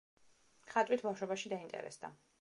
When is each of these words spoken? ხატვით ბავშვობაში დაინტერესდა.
ხატვით 0.71 1.05
ბავშვობაში 1.09 1.55
დაინტერესდა. 1.55 2.15